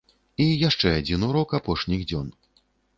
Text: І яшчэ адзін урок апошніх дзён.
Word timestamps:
І 0.45 0.47
яшчэ 0.67 0.95
адзін 1.01 1.27
урок 1.29 1.49
апошніх 1.61 2.01
дзён. 2.11 2.27